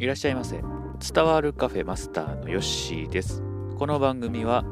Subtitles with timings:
[0.00, 0.62] いらっしゃいませ。
[1.12, 3.42] 伝わるカフェマスターのヨッシーです。
[3.76, 4.64] この番組は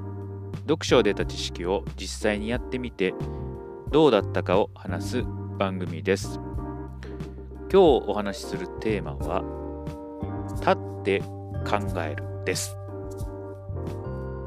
[0.66, 3.12] 読書で得た知識を実際にやってみて
[3.90, 5.24] どうだったかを話す
[5.58, 6.40] 番組です。
[7.70, 9.44] 今日お話しするテーマは
[10.60, 12.74] 立って考えるです。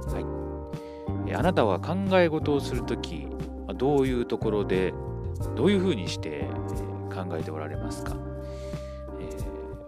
[0.07, 1.33] はい。
[1.35, 3.27] あなたは考え事をするとき
[3.75, 4.95] どういうところで
[5.55, 6.47] どういうふうにして
[7.13, 8.15] 考えておられますか？
[9.19, 9.29] え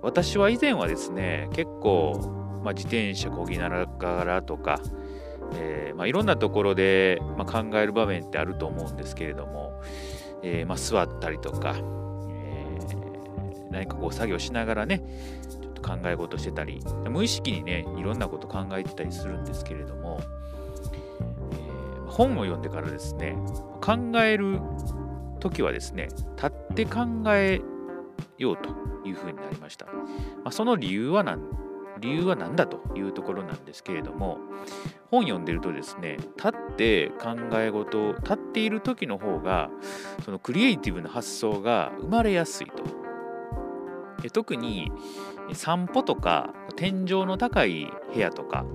[0.03, 4.79] 私は以前はですね結構、まあ、自転車こぎながらとか、
[5.55, 9.81] えーまあ、いろんなところで、まあ、考える場面ってあると思うんですけれども、
[10.43, 12.77] えーま、座ったりとか、え、
[13.71, 15.01] 何かこう作業しながらね
[15.49, 20.19] ちょっと考え事してたり無意識にねいろんなこと考えてたりするんですけれども、
[21.53, 23.37] え、本を読んでからですね
[23.79, 24.59] 考える
[25.39, 27.61] 時はですね立って考え
[28.37, 28.69] ようと
[29.07, 29.85] いうふうになりました。
[29.85, 29.91] ま
[30.45, 31.41] あ、その理由は何
[31.99, 34.39] 理由は何だというところなんですけれども
[35.11, 39.69] 本読んでるとですね立って考え事立っている時の方が
[40.25, 42.83] そのクリエイティブな発想が生まれやすいと
[44.31, 44.91] 特に
[45.53, 48.65] 散歩とか天井の高い部屋とか、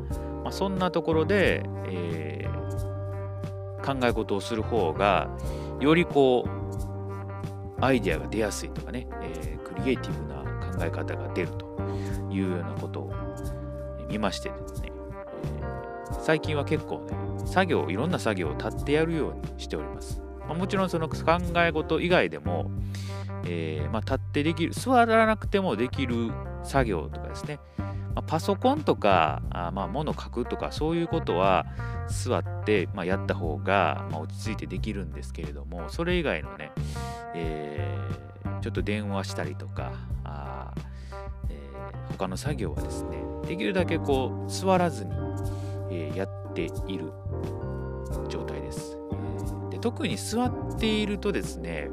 [0.44, 5.28] まあ、そんなところで、えー、考え事をする方が
[5.80, 6.57] よりこう
[7.80, 11.66] アイデアが出やすいとかね、えー、クリエイティブな考え方が出ると
[12.30, 13.12] いうようなことを
[14.08, 14.92] 見ましてですね、
[16.10, 20.22] えー、最近は結構ね、作業、いろんな作業を立ってやるようにしております。
[20.48, 21.18] まあ、もちろんその考
[21.56, 22.70] え事以外でも、
[23.44, 26.30] えー、まあ、立ってできる、座らなくてもできる
[26.64, 27.60] 作業とかですね、
[28.14, 31.66] ま、パソコンとか、あまあ、物書くとか、そういうことは
[32.08, 36.72] 座って、まあ、やった方が、まあ、落ち着いてできるんですけれども、それ以外のね、
[37.34, 39.92] えー、ちょっと電話したりとか、
[40.24, 40.72] あ
[41.48, 45.12] えー、他の作業はですね、できるだけこう座らずに、
[45.90, 47.12] えー、やっている
[48.28, 49.78] 状態です、えー、で。
[49.78, 51.90] 特に座っているとですね、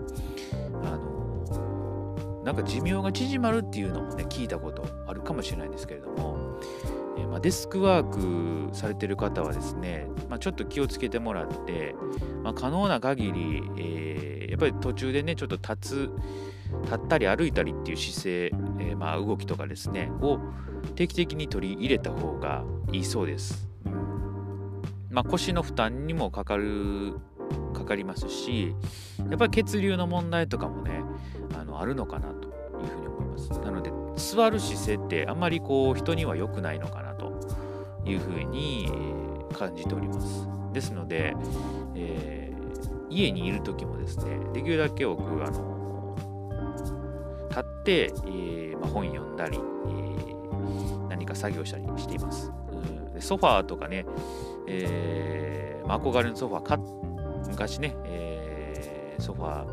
[0.83, 6.59] あのなんか寿命が縮まるっていうのもね、聞いたことあるかもしれないんですけれども、
[7.17, 11.95] えー、まあ、デスクワークされてる方はですね、まあ、ちょっと気をつけてもらって、
[12.43, 16.09] まあ、可能な限り、えー、やっぱり途中でね、ちょっと立つ、
[16.83, 18.45] 立ったり歩いたりっていう姿勢、
[18.79, 20.39] えー、まあ動きとかですね、を
[20.95, 23.67] 定期的に取り入れた方がいいそうです。
[25.11, 27.17] まあ、腰の負担にもかかる
[27.73, 28.75] かかりますし
[29.17, 31.03] やっぱり血流の問題とかもね
[31.57, 37.31] あのあるのかなというふうに思いますなので座る姿勢ってあんまりこう人には良くないのかなと
[38.05, 38.91] いうふうに
[39.57, 41.33] 感じておりますですので、
[41.95, 42.44] えー、
[43.15, 46.15] 家にいる時もですねできるだけ多くあの
[47.49, 54.05] 立って、えーまあ、本読んだり、えー、何か作業したりしています、うん、でソファーとかね、
[54.67, 59.65] えーまあ、憧れのソファー昔ね、え、ソファ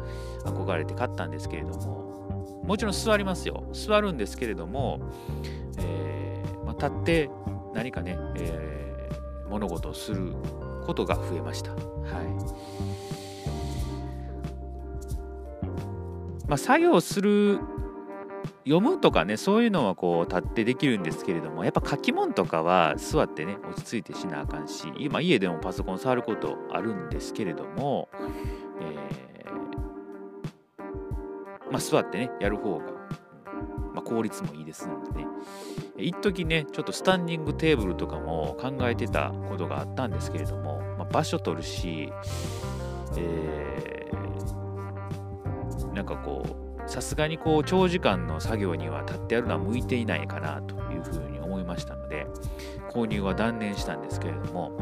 [0.44, 2.12] ー憧れて買ったんですけれども
[2.62, 3.64] もちろん座りますよ。
[3.72, 5.00] 座るんですけれども、
[5.78, 7.30] えーまあ、立って
[7.74, 9.08] 何かね、え、
[9.48, 10.32] 物事をする
[10.86, 11.72] ことが増えました。
[11.72, 12.91] はい。
[16.48, 17.60] まあ、作業する
[18.64, 28.08] 読むとかねそういうのはこう立ってできるんですけれどもやっぱ書き物とかは座ってね落ち着いてしなあかんし今家でもパソコン触ることあるんですけれども、
[28.80, 32.84] えー、まあ、座ってねやる方が、
[33.94, 35.26] まあ、効率もいいですのでね。
[35.98, 42.12] 一時ねちょっとスタンディングテーブルとかも考えてたことがあったんですけれども、まあ、場所取るし、
[43.16, 44.21] えー、
[45.94, 46.44] なんかこ
[46.86, 52.26] うさすがにこう長時間の作業には立ってやるのは向いていないかなというふうに思いましたので
[52.90, 54.76] 購入は断念したんですけれども、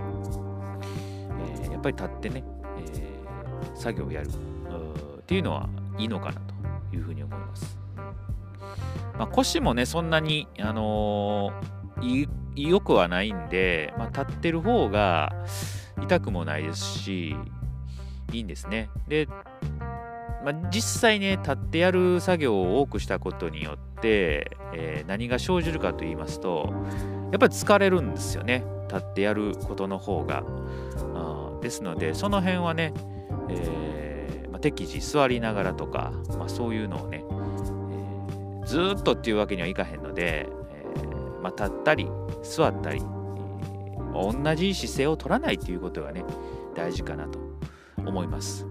[1.63, 2.45] えー、やっぱり立ってね、
[2.79, 5.69] えー、作業をやるっていうのは
[5.99, 7.79] いいのかなというふうに思います。
[9.17, 15.33] まあ、腰もねそんなに、あのー、良くはないんで、まあ、立ってる方が
[16.03, 17.37] 痛くもないですし
[18.33, 18.91] いいんですね。
[19.09, 19.29] で
[20.45, 26.73] まあ、実際ね、立ってやる作業を多くしたことによって、えー、何が生じるかと言いますと、
[27.31, 28.65] やっぱり疲れるんですよね。
[28.89, 30.43] 立ってやることの方が。
[31.15, 32.93] あですので、その辺はね、
[33.49, 42.09] えーまあ、適時座りながらとか、まあ、そういうのをね、えー、ずっとっていうわけにはいかへんので、えーま、立ったり
[42.43, 43.03] 座ったり、え、
[44.15, 46.25] 同じ姿勢を取らないということがね、
[46.75, 47.39] 大事かなと
[47.99, 48.70] 思います。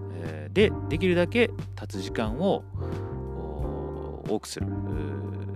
[0.52, 1.50] でできるだけ
[1.80, 2.64] 立つ時間を
[4.28, 4.66] 多くする。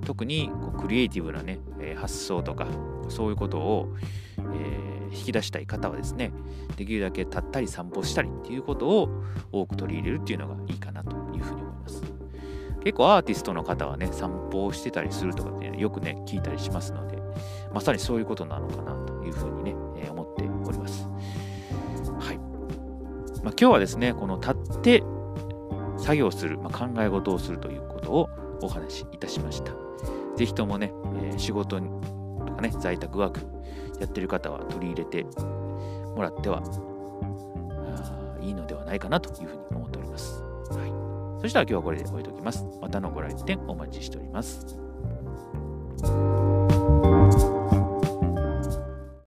[0.05, 1.61] 特にこうクリエイティブなね、
[1.97, 2.67] 発想とか
[3.09, 3.95] そういうことを、
[4.39, 6.31] えー、引き出したい方はですね
[6.77, 9.09] できるだけ立ったり散歩したりっていうことを
[9.51, 12.03] 多く取り入れるっていうのがいいかなというふうに思います。
[12.83, 17.19] 結構アーティストの方はね散歩をしてたりするとかって、よくね聞いたりしますので
[17.73, 20.24] まさにそういうことなのかなというふうにね、えー、思
[23.45, 25.03] まあ、今日はですねこの立って
[25.99, 28.29] 作業する、まあ、考え事をするということを
[28.63, 29.73] お話しいたしました。
[30.37, 30.93] ぜひともね、
[31.23, 33.41] えー、仕事とかね、在宅ワーク
[34.01, 35.23] やってる方は取り入れて
[36.17, 36.63] もらっては
[38.41, 40.43] いいのではないかなというふうに思っております。
[40.71, 41.41] はい。
[41.41, 42.65] そしたら今日はこれで終えておきます。
[42.81, 44.79] またのご来店お待ちしております。